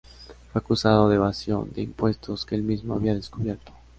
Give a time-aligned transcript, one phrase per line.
[0.51, 3.71] Fue acusado de evasión de impuestos que el mismo había descubierto.